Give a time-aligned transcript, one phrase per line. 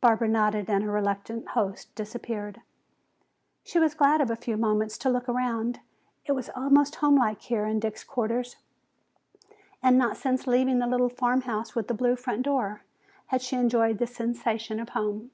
[0.00, 2.60] Barbara nodded and her reluctant host disappeared.
[3.62, 5.78] She was glad of a few moments to look around.
[6.26, 8.56] It was almost homelike here in Dick's quarters,
[9.80, 12.82] and not since leaving the little "Farmhouse with the Blue Front Door"
[13.26, 15.30] had she enjoyed the sensation of home.